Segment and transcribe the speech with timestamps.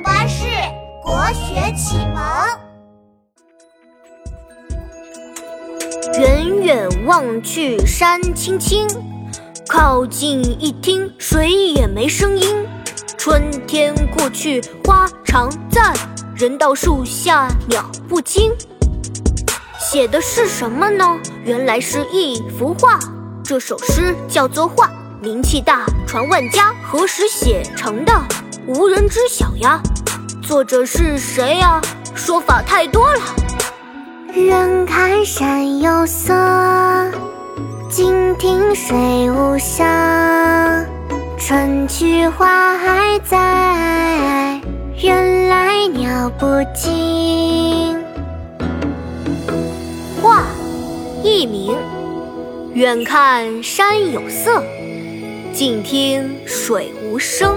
[0.00, 0.44] 巴士
[1.02, 2.22] 国学启蒙。
[6.18, 8.86] 远远望去，山青青；
[9.68, 12.66] 靠近一听，水也没声音。
[13.16, 15.92] 春天过去，花常在；
[16.36, 18.52] 人到树下，鸟不惊。
[19.78, 21.18] 写的是什么呢？
[21.44, 22.98] 原来是一幅画。
[23.42, 24.86] 这首诗叫做《画》，
[25.20, 26.74] 名气大，传万家。
[26.82, 28.12] 何时写成的？
[28.66, 29.80] 无人知晓呀。
[30.42, 31.80] 作者是谁呀？
[32.14, 33.20] 说法太多了。
[34.32, 36.32] 远看山有色，
[37.90, 38.96] 近听水
[39.30, 39.86] 无声。
[41.38, 44.60] 春去花还在，
[44.96, 48.02] 人来鸟不惊。
[50.22, 50.42] 画，
[51.22, 51.76] 佚名。
[52.72, 54.62] 远看山有色，
[55.52, 57.56] 近听水无声。